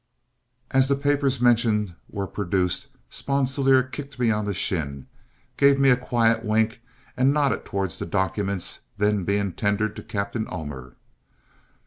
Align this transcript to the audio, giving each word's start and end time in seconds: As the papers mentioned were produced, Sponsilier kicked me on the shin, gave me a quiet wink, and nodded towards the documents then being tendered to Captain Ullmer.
As 0.71 0.87
the 0.87 0.95
papers 0.95 1.39
mentioned 1.39 1.93
were 2.09 2.25
produced, 2.25 2.87
Sponsilier 3.11 3.83
kicked 3.83 4.17
me 4.17 4.31
on 4.31 4.45
the 4.45 4.53
shin, 4.55 5.05
gave 5.57 5.77
me 5.79 5.91
a 5.91 5.95
quiet 5.95 6.43
wink, 6.43 6.81
and 7.15 7.31
nodded 7.31 7.65
towards 7.65 7.99
the 7.99 8.07
documents 8.07 8.79
then 8.97 9.25
being 9.25 9.51
tendered 9.51 9.95
to 9.97 10.01
Captain 10.01 10.47
Ullmer. 10.47 10.93